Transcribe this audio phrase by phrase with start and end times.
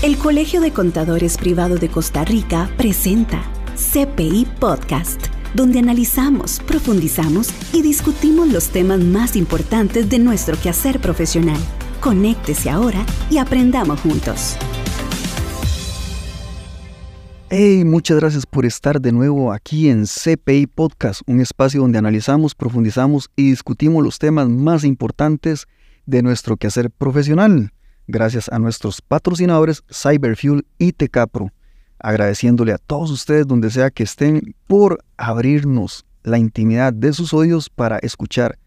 [0.00, 3.42] El Colegio de Contadores Privado de Costa Rica presenta
[3.74, 5.20] CPI Podcast,
[5.54, 11.58] donde analizamos, profundizamos y discutimos los temas más importantes de nuestro quehacer profesional.
[11.98, 14.56] Conéctese ahora y aprendamos juntos.
[17.50, 22.54] Hey, muchas gracias por estar de nuevo aquí en CPI Podcast, un espacio donde analizamos,
[22.54, 25.66] profundizamos y discutimos los temas más importantes
[26.06, 27.72] de nuestro quehacer profesional
[28.08, 31.52] gracias a nuestros patrocinadores Cyberfuel y Tecapro,
[32.00, 37.70] agradeciéndole a todos ustedes donde sea que estén por abrirnos la intimidad de sus oídos
[37.70, 38.58] para escuchar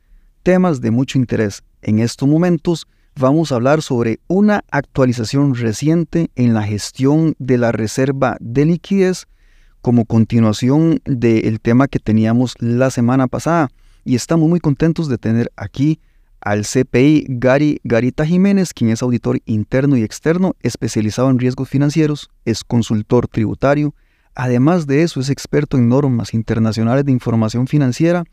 [0.43, 1.63] temas de mucho interés.
[1.81, 7.71] En estos momentos vamos a hablar sobre una actualización reciente en la gestión de la
[7.71, 9.27] reserva de liquidez
[9.81, 13.69] como continuación del tema que teníamos la semana pasada
[14.05, 15.99] y estamos muy contentos de tener aquí
[16.41, 22.29] al CPI Gary Garita Jiménez, quien es auditor interno y externo especializado en riesgos financieros,
[22.45, 23.93] es consultor tributario,
[24.35, 28.23] además de eso es experto en normas internacionales de información financiera,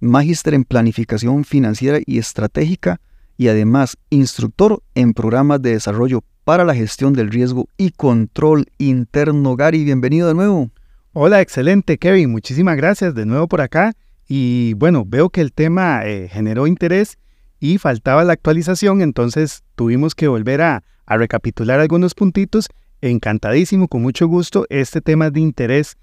[0.00, 3.00] magíster en planificación financiera y estratégica
[3.36, 9.54] y además instructor en programas de desarrollo para la gestión del riesgo y control interno.
[9.54, 10.70] Gary, bienvenido de nuevo.
[11.12, 13.92] Hola, excelente Kevin, muchísimas gracias de nuevo por acá.
[14.26, 17.18] Y bueno, veo que el tema eh, generó interés
[17.60, 22.68] y faltaba la actualización, entonces tuvimos que volver a, recapitular algunos puntitos.
[23.00, 24.66] Encantadísimo, con mucho gusto.
[24.68, 25.96] Este tema de interés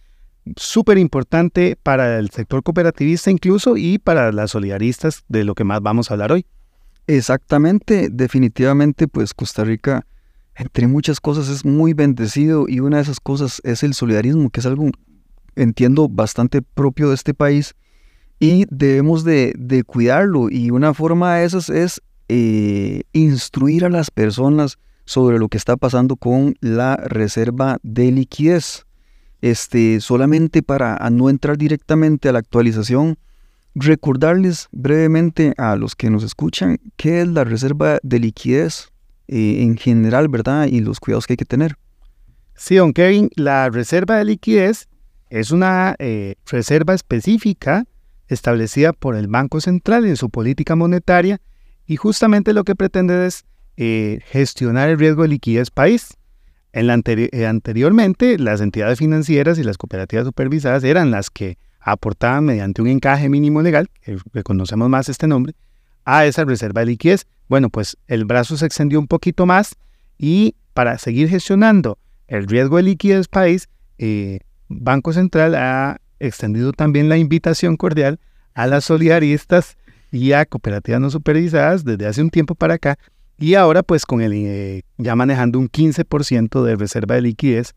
[0.56, 5.82] súper importante para el sector cooperativista incluso y para las solidaristas de lo que más
[5.82, 6.46] vamos a hablar hoy.
[7.08, 10.06] Exactamente, definitivamente pues Costa Rica
[10.56, 14.62] entre muchas cosas es muy bendecido y una de esas cosas es el solidarismo, que
[14.62, 14.90] es algo
[15.56, 17.76] entiendo bastante propio de este país
[18.40, 20.50] y debemos de, cuidarlo.
[20.50, 25.78] Y una forma de esas es eh, instruir a las personas sobre lo que está
[25.78, 28.86] pasando con la reserva de liquidez.
[29.42, 33.18] Este, solamente para no entrar directamente a la actualización,
[33.76, 38.90] recordarles brevemente a los que nos escuchan qué es la reserva de liquidez
[39.28, 40.66] eh, en general, ¿verdad?
[40.66, 41.76] Y los cuidados que hay que tener.
[42.56, 44.88] Sí, don Kevin, la reserva de liquidez
[45.30, 47.86] es una eh, reserva específica
[48.28, 51.40] establecida por el Banco Central en su política monetaria
[51.86, 53.46] y justamente lo que pretende es
[53.78, 56.18] eh, gestionar el riesgo de liquidez país.
[56.74, 62.46] En la eh, anteriormente, las entidades financieras y las cooperativas supervisadas eran las que aportaban
[62.46, 65.54] mediante un encaje mínimo legal, que reconocemos más este nombre,
[66.04, 67.28] a esa reserva de liquidez.
[67.48, 69.76] Bueno, pues el brazo se extendió un poquito más
[70.18, 71.98] y para seguir gestionando
[72.28, 78.20] el riesgo de liquidez país, eh, Banco Central ha extendido también la invitación cordial
[78.54, 79.78] a las solidaristas
[80.12, 82.98] y a cooperativas no supervisadas desde hace un tiempo para acá
[83.38, 87.74] y ahora pues con el eh, ya manejando un 15% de reserva de liquidez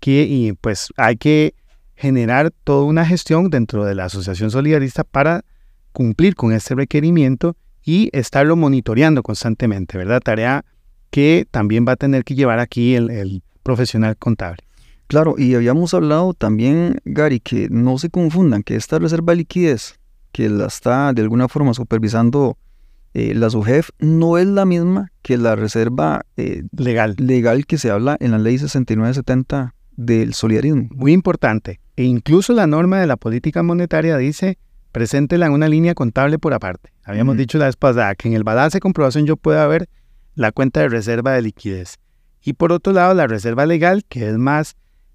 [0.00, 1.54] que y, pues hay que
[1.94, 5.44] generar toda una gestión dentro de la asociación solidarista para
[5.92, 10.20] cumplir con este requerimiento y estarlo monitoreando constantemente, ¿verdad?
[10.20, 10.64] Tarea
[11.10, 14.63] que también va a tener que llevar aquí el profesional contable.
[15.14, 20.00] Claro, y habíamos hablado también, Gary, que no se confundan, que esta reserva de liquidez,
[20.32, 22.58] que la está de alguna forma supervisando
[23.12, 27.14] eh, la SUGEF, no es la misma que la reserva eh, legal.
[27.16, 30.88] legal que se habla en la ley 6970 del solidarismo.
[30.90, 31.78] Muy importante.
[31.94, 34.58] E incluso la norma de la política monetaria dice,
[34.90, 36.90] preséntela en una línea contable por aparte.
[37.04, 39.88] Habíamos dicho la vez pasada que en el balance de comprobación yo pueda ver
[40.34, 42.00] la cuenta de reserva de liquidez.
[42.42, 44.74] Y por otro lado, la reserva legal, que es más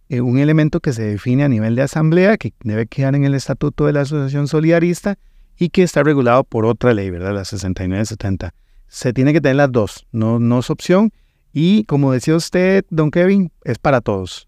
[0.09, 3.35] eh, un elemento que se define a nivel de asamblea, que debe quedar en el
[3.35, 5.17] estatuto de la asociación solidarista
[5.57, 7.35] y que está regulado por otra ley, ¿verdad?
[7.35, 8.53] La 6970.
[8.87, 11.11] Se tiene que tener las dos, no, no es opción.
[11.53, 14.47] Y como decía usted, don Kevin, es para todos.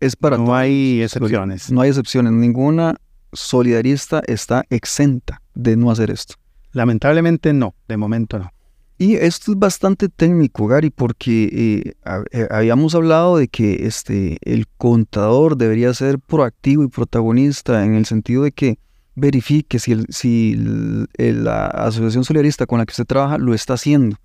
[0.00, 1.70] Es para no hay excepciones.
[1.70, 2.32] No hay excepciones.
[2.32, 2.96] Ninguna
[3.32, 6.34] solidarista está exenta de no hacer esto.
[6.72, 8.52] Lamentablemente no, de momento no.
[8.98, 11.92] Y esto es bastante técnico, Gary, porque eh,
[12.30, 18.06] eh, habíamos hablado de que este, el contador debería ser proactivo y protagonista en el
[18.06, 18.78] sentido de que
[19.14, 24.16] verifique si, el, si la asociación solidarista con la que usted trabaja lo está haciendo.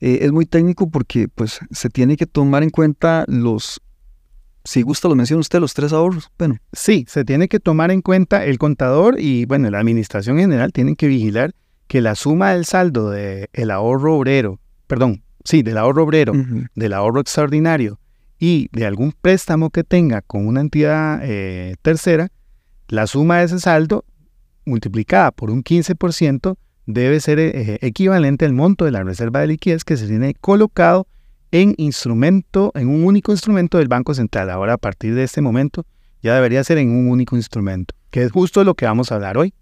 [0.00, 3.82] Eh, es muy técnico porque pues, se tiene que tomar en cuenta los,
[4.64, 6.30] si gusta lo menciona usted, los tres ahorros.
[6.38, 6.56] Bueno.
[6.72, 10.96] Sí, se tiene que tomar en cuenta el contador y bueno, la administración general tienen
[10.96, 11.54] que vigilar
[11.86, 16.32] que la suma del saldo del ahorro obrero, perdón, sí, del ahorro obrero,
[16.74, 17.98] del ahorro extraordinario
[18.38, 22.28] y de algún préstamo que tenga con una entidad eh, tercera,
[22.88, 24.04] la suma de ese saldo
[24.64, 26.56] multiplicada por un 15%
[26.86, 31.06] debe ser eh, equivalente al monto de la reserva de liquidez que se tiene colocado
[31.52, 34.50] en instrumento, en un único instrumento del Banco Central.
[34.50, 35.86] Ahora, a partir de este momento,
[36.22, 39.38] ya debería ser en un único instrumento, que es justo lo que vamos a hablar
[39.38, 39.54] hoy.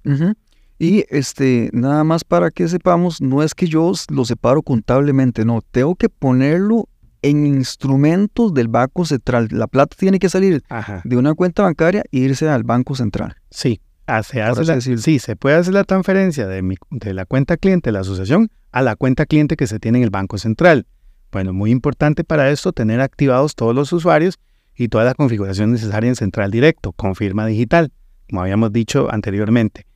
[0.84, 5.62] Y este, nada más para que sepamos, no es que yo lo separo contablemente, no,
[5.62, 6.90] tengo que ponerlo
[7.22, 9.48] en instrumentos del Banco Central.
[9.50, 10.62] La plata tiene que salir
[11.04, 13.34] de una cuenta bancaria e irse al Banco Central.
[13.50, 13.80] Sí,
[14.24, 18.00] se hace sí, se puede hacer la transferencia de, de la cuenta cliente de la
[18.00, 20.86] asociación a la cuenta cliente que se tiene en el Banco Central.
[21.32, 24.38] Bueno, muy importante para esto tener activados todos los usuarios
[24.76, 27.90] y toda la configuración necesaria en Central Directo, con firma digital,
[28.28, 29.86] como habíamos dicho anteriormente.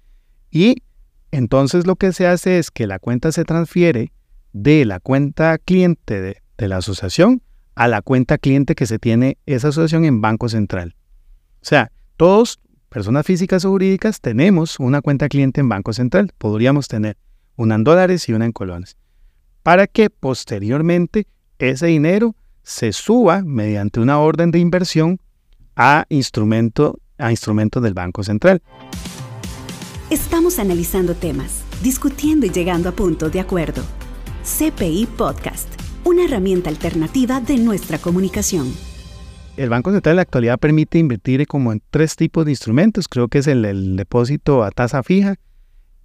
[0.51, 0.83] Y
[1.31, 4.13] entonces lo que se hace es que la cuenta se transfiere
[4.53, 7.43] de la cuenta cliente de, la asociación
[7.75, 10.97] a la cuenta cliente que se tiene esa asociación en Banco Central.
[11.63, 12.59] O sea, todos,
[12.89, 16.33] personas físicas o jurídicas, tenemos una cuenta cliente en Banco Central.
[16.39, 17.17] Podríamos tener
[17.55, 18.97] una en dólares y una en colones.
[19.63, 21.29] Para que posteriormente
[21.59, 25.21] ese dinero se suba mediante una orden de inversión
[25.77, 28.61] a instrumento, a instrumento del Banco Central.
[30.11, 33.83] Estamos analizando temas, discutiendo y llegando a puntos de acuerdo.
[34.43, 35.69] CPI Podcast,
[36.03, 38.73] una herramienta alternativa de nuestra comunicación.
[39.59, 43.07] El Banco Central en la actualidad permite invertir como en tres tipos de instrumentos.
[43.07, 45.35] Creo que es el, depósito a tasa fija,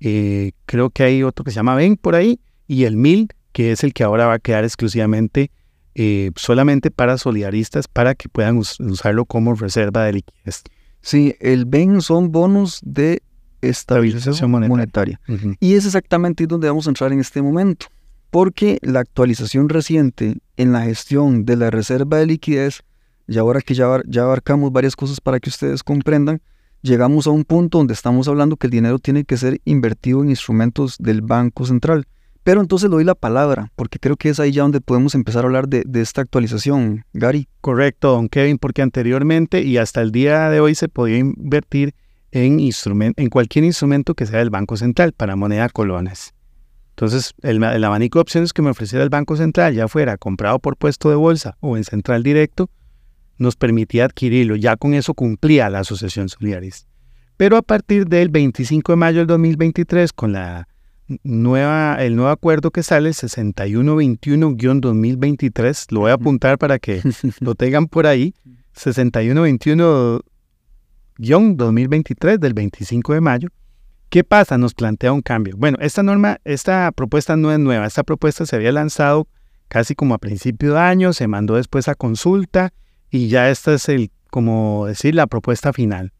[0.02, 3.72] eh, creo que hay otro que se llama BEN por ahí, y el MIL, que
[3.72, 5.50] es el que ahora va a quedar exclusivamente
[5.96, 10.64] eh, solamente para solidaristas para que puedan usarlo como reserva de liquidez.
[11.00, 13.22] Sí, el BEN son bonos de
[13.70, 15.20] estabilización monetaria.
[15.60, 17.88] Y es exactamente donde vamos a entrar en este momento,
[18.30, 22.82] porque la actualización reciente en la gestión de la reserva de liquidez,
[23.28, 26.42] y ahora que ya, ya abarcamos varias cosas para que ustedes comprendan,
[26.82, 30.30] llegamos a un punto donde estamos hablando que el dinero tiene que ser invertido en
[30.30, 32.06] instrumentos del Banco Central.
[32.44, 35.44] Pero entonces le doy la palabra, porque creo que es ahí ya donde podemos empezar
[35.44, 37.48] a hablar de, de, esta actualización, Gary.
[37.62, 41.96] Correcto, don Kevin, porque anteriormente y hasta el día de hoy se podía invertir
[42.34, 46.34] en, en cualquier instrumento que sea del Banco Central para moneda colones.
[46.90, 50.78] Entonces, el, abanico de opciones que me ofreciera el Banco Central, ya fuera comprado por
[50.78, 52.70] puesto de bolsa o en central directo,
[53.38, 54.56] nos permitía adquirirlo.
[54.56, 56.86] Ya con eso cumplía la Asociación Solidaris.
[57.38, 60.68] Pero a partir del 25 de mayo del 2023, con la
[61.24, 67.02] nueva, el nuevo acuerdo que sale, el 6121-2023, lo voy a apuntar para que
[67.40, 68.36] lo tengan por ahí,
[68.74, 70.22] 6121
[71.18, 73.50] 2023 del 25 de mayo.
[74.10, 74.58] ¿Qué pasa?
[74.58, 75.56] Nos plantea un cambio.
[75.58, 77.88] Bueno, esta norma, esta propuesta no es nueva.
[77.88, 79.28] Esta propuesta se había lanzado
[79.68, 82.74] casi como a principio de año, se mandó después a consulta
[83.10, 86.14] y ya esta es el, como decir, la propuesta final.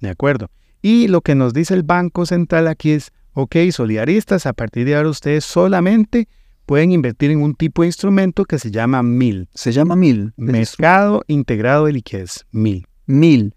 [0.00, 0.50] ¿De acuerdo?
[0.82, 4.96] Y lo que nos dice el Banco Central aquí es, ok, solidaristas, a partir de
[4.96, 6.28] ahora ustedes solamente
[6.66, 9.48] pueden invertir en un tipo de instrumento que se llama MIL.
[9.54, 10.34] Se llama MIL.
[10.36, 13.54] Mercado Integrado de Liquidez, MIL mil.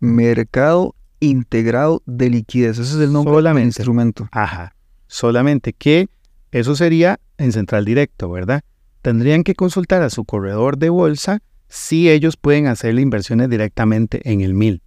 [0.00, 2.78] Mercado integrado de liquidez.
[2.78, 4.28] Ese es el nombre del instrumento.
[4.32, 4.74] Ajá.
[5.06, 6.08] Solamente que
[6.50, 8.62] eso sería en central directo, ¿verdad?
[9.02, 14.40] Tendrían que consultar a su corredor de bolsa si ellos pueden hacer inversiones directamente en
[14.40, 14.82] el MIL.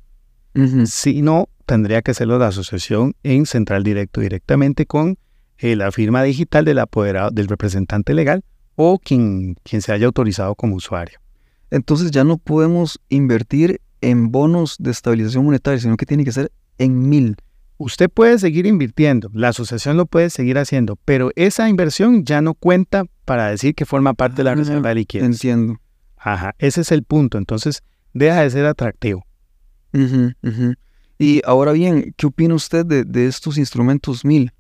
[0.86, 5.18] Si no, tendría que hacerlo la asociación en central directo directamente con
[5.57, 8.44] eh, la firma digital del apoderado, del representante legal
[8.75, 11.19] o quien, quien se haya autorizado como usuario.
[11.69, 16.52] Entonces ya no podemos invertir en bonos de estabilización monetaria, sino que tiene que ser
[16.78, 17.36] en mil.
[17.78, 22.54] Usted puede seguir invirtiendo, la asociación lo puede seguir haciendo, pero esa inversión ya no
[22.54, 25.26] cuenta para decir que forma parte de la ah, reserva de liquidez.
[25.26, 25.80] Entiendo.
[26.18, 27.38] Ajá, ese es el punto.
[27.38, 27.82] Entonces,
[28.14, 29.26] deja de ser atractivo.
[31.18, 34.52] Y ahora bien, ¿qué opina usted de, estos instrumentos mil?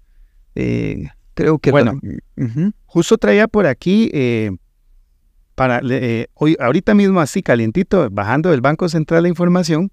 [0.55, 1.71] Eh, creo que...
[1.71, 1.99] Bueno,
[2.85, 4.51] justo traía por aquí eh,
[5.59, 9.91] para eh, hoy, ahorita mismo así calientito, bajando del Banco Central la información,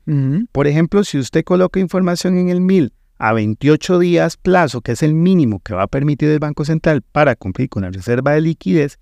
[0.52, 5.02] por ejemplo, si usted coloca información en el MIL a 28 días plazo, que es
[5.02, 8.42] el mínimo que va a permitir el Banco Central para cumplir con la reserva de
[8.42, 9.00] liquidez,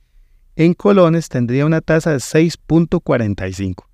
[0.56, 3.84] en colones tendría una tasa de 6.45.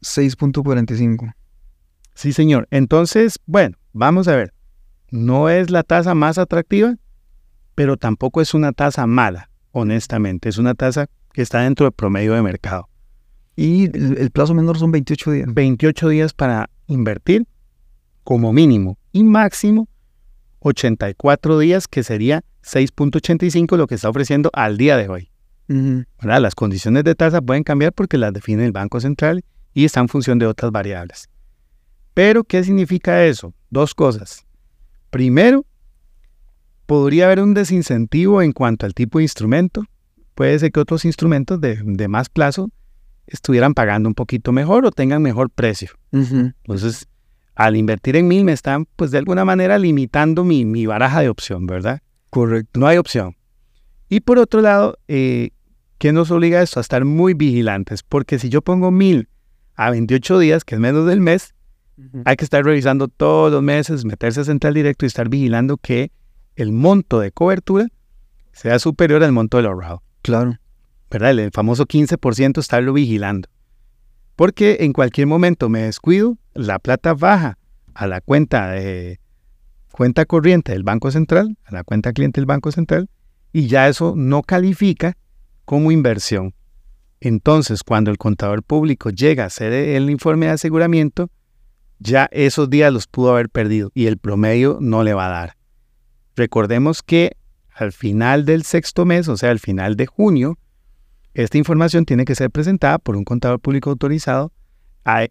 [0.00, 1.34] 6.45.
[2.14, 2.68] Sí, señor.
[2.70, 4.54] Entonces, bueno, vamos a ver.
[5.10, 6.94] No es la tasa más atractiva,
[7.74, 10.48] pero tampoco es una tasa mala, honestamente.
[10.48, 12.88] Es una tasa que está dentro del promedio de mercado.
[13.56, 15.48] Y el, plazo menor son 28 días.
[15.52, 17.46] 28 días para invertir
[18.22, 19.88] como mínimo y máximo
[20.60, 25.30] 84 días, que sería 6.85 lo que está ofreciendo al día de hoy.
[26.20, 29.44] Las condiciones de tasa pueden cambiar porque las define el Banco Central
[29.74, 31.28] y están en función de otras variables.
[32.14, 33.54] Pero, ¿qué significa eso?
[33.70, 34.46] Dos cosas.
[35.10, 35.66] Primero,
[36.86, 39.84] podría haber un desincentivo en cuanto al tipo de instrumento
[40.38, 42.70] puede ser que otros instrumentos de, más plazo
[43.26, 45.90] estuvieran pagando un poquito mejor o tengan mejor precio.
[46.12, 47.08] Entonces,
[47.56, 51.28] al invertir en mil me están, pues de alguna manera, limitando mi, mi baraja de
[51.28, 52.02] opción, ¿verdad?
[52.30, 52.78] Correcto.
[52.78, 53.34] No hay opción.
[54.08, 55.50] Y por otro lado, eh,
[55.98, 56.78] ¿qué nos obliga a esto?
[56.78, 59.28] A estar muy vigilantes, porque si yo pongo mil
[59.74, 61.52] a 28 días, que es menos del mes,
[62.24, 66.12] hay que estar revisando todos los meses, meterse a central directo y estar vigilando que
[66.54, 67.88] el monto de cobertura
[68.52, 70.04] sea superior al monto del ahorrado.
[70.28, 70.58] Claro.
[71.10, 71.38] ¿Verdad?
[71.38, 73.48] El famoso 15% estarlo vigilando.
[74.36, 77.56] Porque en cualquier momento me descuido, la plata baja
[77.94, 79.20] a la cuenta de
[79.90, 83.08] cuenta corriente del Banco Central, a la cuenta cliente del Banco Central,
[83.54, 85.16] y ya eso no califica
[85.64, 86.52] como inversión.
[87.20, 91.30] Entonces, cuando el contador público llega a hacer el informe de aseguramiento,
[92.00, 95.56] ya esos días los pudo haber perdido y el promedio no le va a dar.
[96.36, 97.38] Recordemos que
[97.78, 100.58] al final del sexto mes, o sea, al final de junio,
[101.34, 104.52] esta información tiene que ser presentada por un contador público autorizado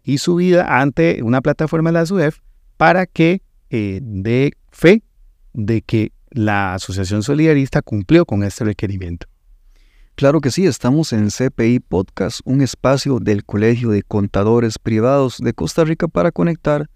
[0.02, 2.38] y subida ante una plataforma de la SUEF
[2.76, 5.02] para que eh, dé fe
[5.52, 9.26] de que la Asociación Solidarista cumplió con este requerimiento.
[10.14, 15.52] Claro que sí, estamos en CPI Podcast, un espacio del Colegio de Contadores Privados de
[15.52, 16.90] Costa Rica para conectar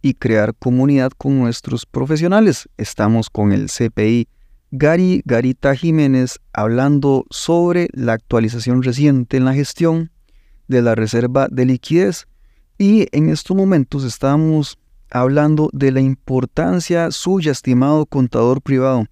[0.00, 2.68] y crear comunidad con nuestros profesionales.
[2.76, 4.28] Estamos con el CPI
[4.70, 10.10] Gary Garita Jiménez hablando sobre la actualización reciente en la gestión
[10.66, 12.26] de la reserva de liquidez.
[12.76, 14.78] Y en estos momentos estamos
[15.10, 19.06] hablando de la importancia suya, estimado contador privado,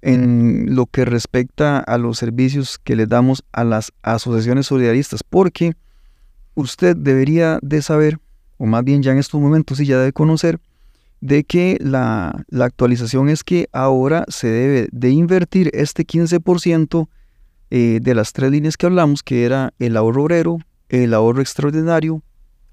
[0.00, 5.74] en lo que respecta a los servicios que le damos a las asociaciones solidaristas, porque
[6.54, 8.18] usted debería de saber,
[8.56, 10.58] o más bien ya en estos momentos sí ya debe conocer,
[11.20, 17.08] de que la, actualización es que ahora se debe de invertir este 15%
[17.70, 20.58] eh, de las tres líneas que hablamos, que era el ahorro obrero,
[20.88, 22.22] el ahorro extraordinario,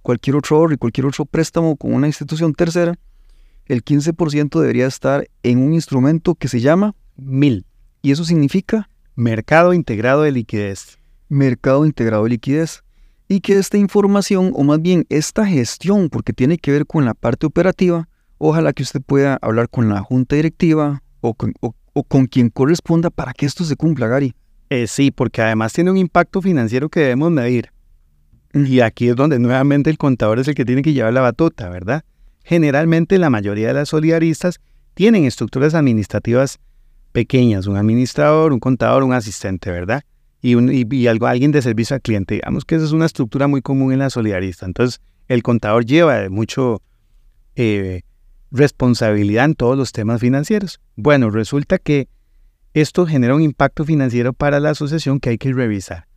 [0.01, 2.95] cualquier otro ahorro y cualquier otro préstamo con una institución tercera,
[3.65, 7.65] el 15% debería estar en un instrumento que se llama MIL.
[8.01, 8.89] ¿Y eso significa?
[9.15, 10.97] Mercado Integrado de Liquidez.
[11.29, 12.83] Mercado Integrado de Liquidez.
[13.29, 17.13] Y que esta información, o más bien esta gestión, porque tiene que ver con la
[17.13, 18.09] parte operativa,
[18.49, 23.45] ojalá que usted pueda hablar con la junta directiva o con, quien corresponda para que
[23.45, 24.33] esto se cumpla, Gary.
[24.69, 27.71] Eh, sí, porque además tiene un impacto financiero que debemos medir.
[28.53, 31.69] Y aquí es donde nuevamente el contador es el que tiene que llevar la batuta,
[31.69, 32.03] ¿verdad?
[32.43, 34.59] Generalmente la mayoría de las solidaristas
[34.93, 36.59] tienen estructuras administrativas
[37.13, 40.03] pequeñas, un administrador, un contador, un asistente, ¿verdad?
[40.41, 42.35] Y, un, y, algo, alguien de servicio al cliente.
[42.35, 44.65] Digamos que esa es una estructura muy común en la solidarista.
[44.65, 46.81] Entonces, el contador lleva mucho
[47.55, 48.01] eh,
[48.53, 50.79] responsabilidad en todos los temas financieros.
[50.95, 52.07] Bueno, resulta que
[52.73, 56.07] esto genera un impacto financiero para la asociación que hay que revisar.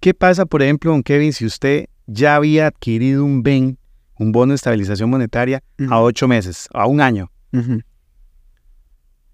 [0.00, 3.78] ¿Qué pasa, por ejemplo, don Kevin, si usted ya había adquirido un BEN,
[4.18, 7.30] un bono de estabilización monetaria, a ocho meses, a un año?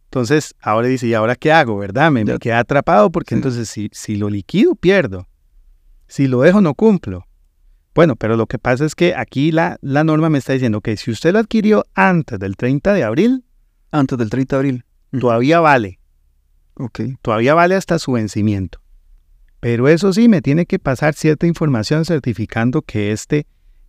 [0.05, 2.11] Entonces, ahora dice, ¿y ahora qué hago, verdad?
[2.11, 5.27] Me, me queda atrapado porque entonces si, si lo liquido, pierdo.
[6.07, 7.27] Si lo dejo, no cumplo.
[7.95, 10.97] Bueno, pero lo que pasa es que aquí la, la norma me está diciendo que
[10.97, 13.45] si usted lo adquirió antes del 30 de abril.
[13.91, 14.85] Antes del 30 de abril.
[15.21, 15.99] Todavía vale.
[16.75, 17.01] Ok.
[17.21, 18.81] Todavía vale hasta su vencimiento.
[19.61, 23.47] Pero eso sí, me tiene que pasar cierta información certificando que este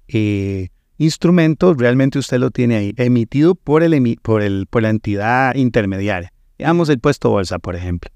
[0.07, 5.55] eh, instrumento realmente usted lo tiene ahí, emitido por, el, por, el, por la entidad
[5.55, 6.31] intermediaria.
[6.57, 8.11] Digamos el puesto bolsa, por ejemplo.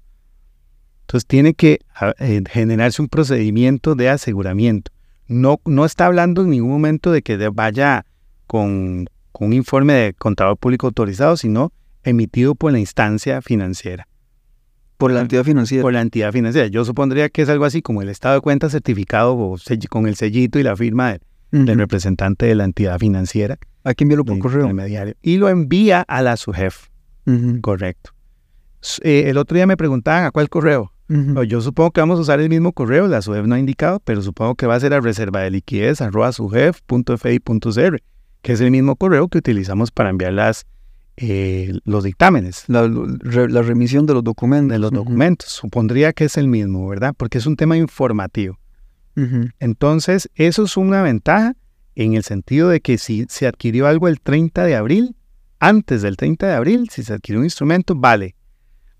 [1.00, 1.80] Entonces tiene que
[2.18, 4.92] eh, generarse un procedimiento de aseguramiento.
[5.28, 8.04] No, no está hablando en ningún momento de que vaya
[8.46, 14.08] con, con un informe de contador público autorizado, sino emitido por la instancia financiera.
[14.96, 15.82] Por la entidad financiera.
[15.82, 16.66] Por la entidad financiera.
[16.66, 19.56] Yo supondría que es algo así como el estado de cuenta certificado o
[19.88, 21.20] con el sellito y la firma de,
[21.52, 23.58] del representante de la entidad financiera.
[23.84, 24.68] Hay que enviarlo por correo.
[25.22, 26.88] Y lo envía a la SUJEF.
[27.60, 28.10] Correcto.
[29.02, 30.92] Eh, el otro día me preguntaban a cuál correo.
[31.08, 34.20] Yo supongo que vamos a usar el mismo correo, la SUJEF no ha indicado, pero
[34.20, 38.02] supongo que va a ser a reserva de liquidez arroba sujef.fi.cr,
[38.42, 40.66] que es el mismo correo que utilizamos para enviar las,
[41.16, 42.64] eh, los dictámenes.
[42.68, 42.82] La,
[43.62, 44.70] remisión de los documentos.
[44.70, 45.48] De los documentos.
[45.48, 47.14] Supondría que es el mismo, ¿verdad?
[47.16, 48.58] Porque es un tema informativo.
[49.58, 51.56] Entonces, eso es una ventaja
[51.96, 55.16] en el sentido de que si se adquirió algo el 30 de abril,
[55.58, 58.36] antes del 30 de abril, si se adquirió un instrumento, vale.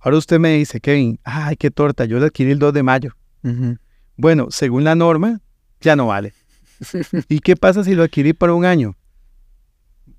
[0.00, 3.16] Ahora usted me dice, Kevin, ay, qué torta, yo lo adquirí el 2 de mayo.
[4.16, 5.40] Bueno, según la norma,
[5.80, 6.32] ya no vale.
[7.28, 8.96] ¿Y qué pasa si lo adquirí para un año?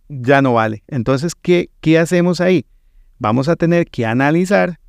[0.09, 0.83] Ya no vale.
[0.87, 2.65] Entonces, ¿qué, ¿qué hacemos ahí?
[3.19, 4.79] Vamos a tener que analizar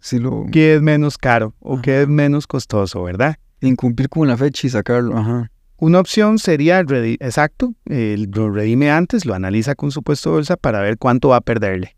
[0.00, 0.46] Si lo...
[0.50, 3.36] ¿Qué es menos caro o qué es menos costoso, verdad?
[3.60, 5.50] Incumplir con la fecha y sacarlo, ajá.
[5.78, 6.80] Una opción sería,
[7.20, 11.36] exacto, lo redime antes, lo analiza con su puesto de bolsa para ver cuánto va
[11.36, 11.96] a perderle.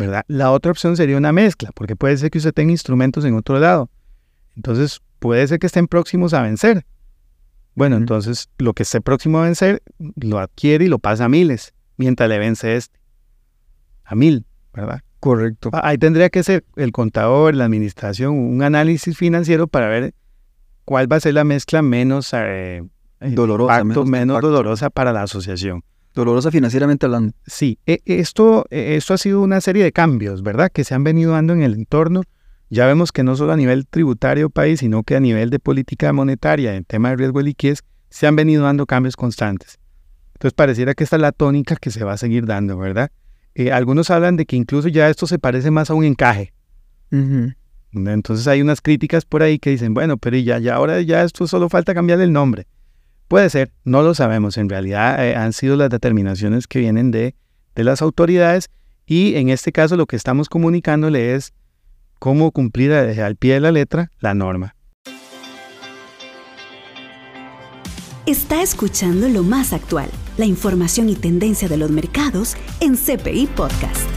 [0.00, 0.24] ¿Verdad?
[0.28, 3.58] La otra opción sería una mezcla, porque puede ser que usted tenga instrumentos en otro
[3.58, 3.90] lado.
[4.56, 6.86] Entonces, puede ser que estén próximos a vencer.
[7.74, 9.82] Bueno, entonces lo que esté próximo a vencer
[10.16, 12.98] lo adquiere y lo pasa a miles, mientras le vence este.
[14.04, 15.02] A mil, ¿verdad?
[15.20, 15.70] Correcto.
[15.74, 20.14] Ahí tendría que ser el contador, la administración, un análisis financiero para ver
[20.86, 22.82] cuál va a ser la mezcla menos eh,
[23.20, 25.84] dolorosa, menos, dolorosa para la asociación.
[26.14, 27.32] Dolorosa financieramente hablando.
[27.46, 30.70] Sí, e, esto, e, esto ha sido una serie de cambios, ¿verdad?
[30.72, 32.22] Que se han venido dando en el entorno
[32.72, 36.12] ya vemos que no solo a nivel tributario país, sino que a nivel de política
[36.12, 39.80] monetaria, en tema de riesgo de liquidez, se han venido dando cambios constantes.
[40.34, 43.10] Entonces pareciera que esta es la tónica que se va a seguir dando, ¿verdad?
[43.56, 46.52] Eh, algunos hablan de que incluso ya esto se parece más a un encaje.
[47.92, 51.48] Entonces hay unas críticas por ahí que dicen, bueno, pero ya, ya ahora ya esto
[51.48, 52.68] solo falta cambiar el nombre.
[53.30, 54.56] Puede ser, no lo sabemos.
[54.56, 57.36] En realidad eh, han sido las determinaciones que vienen de,
[57.76, 58.70] de las autoridades
[59.06, 61.52] y en este caso lo que estamos comunicándole es
[62.18, 64.74] cómo cumplir al pie de la letra la norma.
[68.26, 74.10] Está escuchando lo más actual, la información y tendencia de los mercados en CPI Podcast.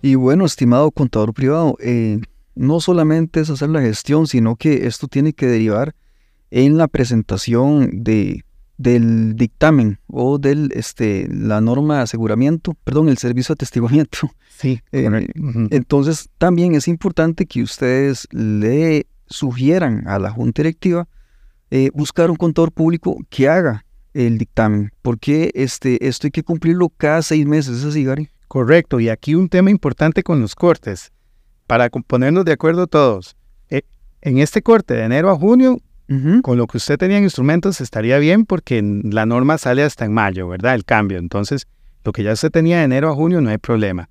[0.00, 2.20] Y bueno, estimado contador privado, eh,
[2.54, 5.94] no solamente es hacer la gestión, sino que esto tiene que derivar
[6.50, 8.44] en la presentación de
[8.76, 14.30] del dictamen o del este la norma de aseguramiento, perdón, el servicio de atestiguamiento.
[14.56, 14.80] Sí.
[14.92, 15.26] Eh,
[15.70, 21.08] entonces, también es importante que ustedes le sugieran a la Junta Directiva
[21.72, 23.84] eh, buscar un contador público que haga
[24.14, 28.28] el dictamen, porque este, esto hay que cumplirlo cada seis meses, ¿es así, Gary?
[28.46, 31.10] Correcto, y aquí un tema importante con los cortes,
[31.66, 33.36] para ponernos de acuerdo todos.
[33.70, 33.82] Eh,
[34.22, 35.78] en este corte de enero a junio
[36.42, 40.12] con lo que usted tenía en instrumentos estaría bien porque la norma sale hasta en
[40.12, 40.74] mayo, ¿verdad?
[40.74, 41.18] El cambio.
[41.18, 41.66] Entonces,
[42.04, 44.10] lo que ya usted tenía de enero a junio no hay problema.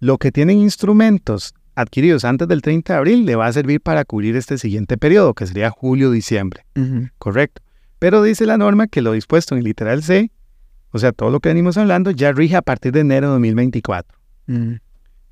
[0.00, 4.04] Lo que tienen instrumentos adquiridos antes del 30 de abril le va a servir para
[4.04, 6.66] cubrir este siguiente periodo, que sería julio-diciembre.
[7.18, 7.62] Correcto.
[7.98, 10.30] Pero dice la norma que lo dispuesto en literal C,
[10.90, 14.18] o sea, todo lo que venimos hablando, ya rige a partir de enero de 2024.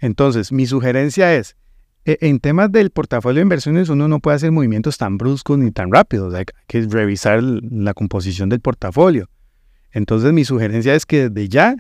[0.03, 1.57] Entonces, mi sugerencia es,
[2.05, 5.71] e, en temas del portafolio de inversiones uno no puede hacer movimientos tan bruscos ni
[5.71, 9.31] tan rápidos, hay que revisar la composición del portafolio.
[9.93, 11.77] Entonces mi sugerencia es que desde ya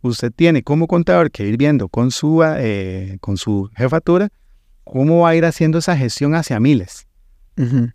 [0.00, 4.30] usted tiene como contador que ir viendo con su, eh, con su jefatura
[4.84, 7.06] cómo va a ir haciendo esa gestión hacia miles.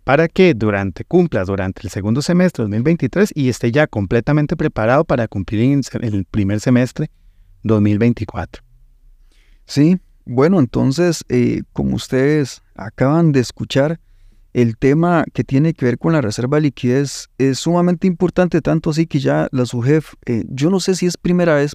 [0.02, 5.04] Para que durante cumpla durante el segundo semestre de 2023 y esté ya completamente preparado
[5.04, 7.10] para cumplir en el primer semestre
[7.62, 8.71] 2024.
[9.66, 14.00] Sí, bueno, entonces, eh, como ustedes acaban de escuchar,
[14.52, 18.90] el tema que tiene que ver con la reserva de liquidez es sumamente importante, tanto
[18.90, 21.74] así que ya la SUGEF, eh, yo no sé si es primera vez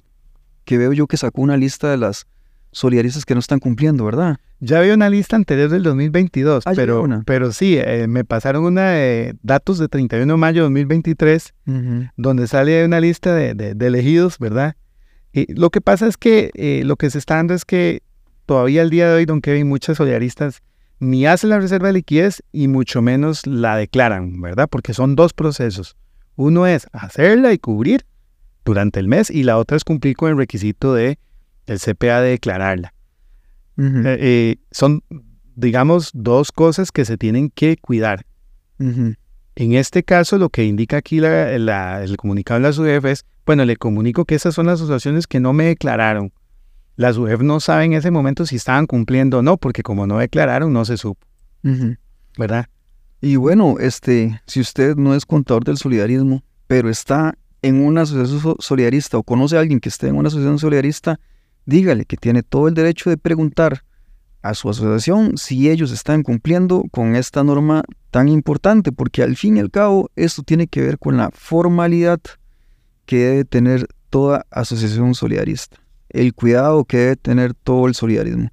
[0.64, 2.26] que veo yo que sacó una lista de las
[2.70, 4.36] solidaristas que no están cumpliendo, ¿verdad?
[4.60, 8.90] Ya había una lista anterior del 2022, ah, pero, pero sí, eh, me pasaron una
[8.90, 11.54] de datos de 31 de mayo de 2023,
[12.16, 14.76] donde sale una lista de, elegidos, ¿verdad?
[15.32, 18.02] Lo que pasa es que lo que se está dando es que
[18.46, 20.62] todavía el día de hoy, don Kevin, muchas solidaristas
[21.00, 24.68] ni hacen la reserva de liquidez y mucho menos la declaran, ¿verdad?
[24.68, 25.96] Porque son dos procesos.
[26.36, 28.04] Uno es hacerla y cubrir
[28.64, 31.18] durante el mes y la otra es cumplir con el requisito de
[31.66, 32.94] el CPA de declararla.
[33.78, 35.02] Eh, eh, son,
[35.54, 38.24] digamos, dos cosas que se tienen que cuidar.
[39.60, 43.76] En este caso, lo que indica aquí el comunicado de la SUEF es, bueno, le
[43.76, 46.32] comunico que esas son las asociaciones que no me declararon
[46.98, 50.18] las UEF no saben en ese momento si estaban cumpliendo o no, porque como no
[50.18, 51.24] declararon, no se supo.
[52.36, 52.66] ¿Verdad?
[53.20, 58.56] Y bueno, este, si usted no es contador del solidarismo, pero está en una asociación
[58.58, 61.20] solidarista o conoce a alguien que esté en una asociación solidarista,
[61.66, 63.84] dígale que tiene todo el derecho de preguntar
[64.42, 69.56] a su asociación si ellos están cumpliendo con esta norma tan importante, porque al fin
[69.56, 72.20] y al cabo esto tiene que ver con la formalidad
[73.06, 75.78] que debe tener toda asociación solidarista
[76.10, 78.50] el cuidado que debe tener todo el solidarismo.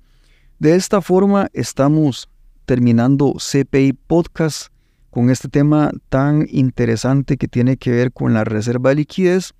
[0.59, 2.29] De esta forma estamos
[2.65, 4.67] terminando CPI Podcast
[5.09, 9.53] con este tema tan interesante que tiene que ver con la reserva de liquidez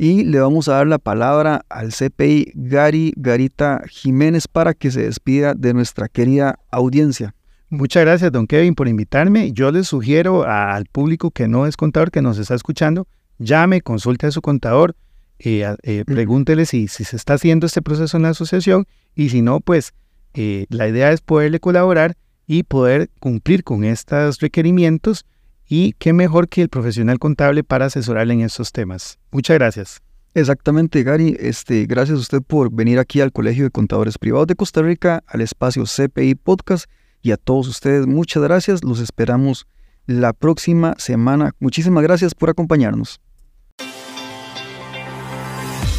[0.00, 5.02] y le vamos a dar la palabra al CPI Gary Garita Jiménez para que se
[5.02, 7.34] despida de nuestra querida audiencia.
[7.68, 9.52] Muchas gracias, don Kevin, por invitarme.
[9.52, 13.08] Yo les sugiero al público que no es contador, que nos está escuchando,
[13.38, 14.96] llame, consulte a su contador
[15.38, 19.42] eh, eh, pregúntele si, si se está haciendo este proceso en la asociación y si
[19.42, 19.92] no, pues
[20.32, 25.26] eh, la idea es poderle colaborar y poder cumplir con estos requerimientos
[25.70, 29.18] y qué mejor que el profesional contable para asesorarle en estos temas.
[29.30, 30.02] Muchas gracias.
[30.34, 31.36] Exactamente, Gary.
[31.38, 35.22] Este, gracias a usted por venir aquí al Colegio de Contadores Privados de Costa Rica,
[35.28, 36.90] al espacio CPI Podcast
[37.22, 38.82] y a todos ustedes muchas gracias.
[38.82, 39.68] Los esperamos
[40.06, 41.52] la próxima semana.
[41.60, 43.20] Muchísimas gracias por acompañarnos.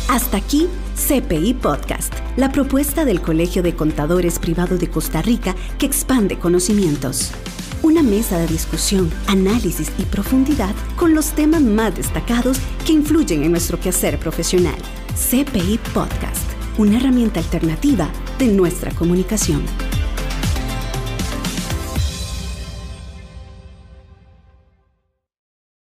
[0.10, 5.86] Hasta aquí CPI Podcast, la propuesta del Colegio de Contadores Privado de Costa Rica que
[5.86, 7.32] expande conocimientos.
[7.84, 13.52] Una mesa de discusión, análisis y profundidad con los temas más destacados que influyen en
[13.52, 14.78] nuestro quehacer profesional.
[15.16, 19.64] CPI Podcast, una herramienta alternativa de nuestra comunicación.